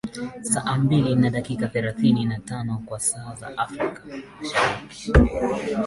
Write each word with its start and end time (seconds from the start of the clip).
saa 0.41 0.77
mbili 0.77 1.15
na 1.15 1.29
dakika 1.29 1.67
thelathini 1.67 2.25
na 2.25 2.39
tano 2.39 2.83
kwa 2.85 2.99
saa 2.99 3.35
za 3.35 3.57
afrika 3.57 4.01